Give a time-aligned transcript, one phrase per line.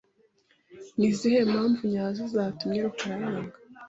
[0.97, 3.55] Ni izihe mpamvu nyazo zatumye rukarayanga?